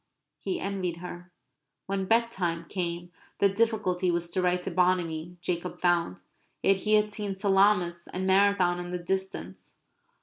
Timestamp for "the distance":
8.89-9.77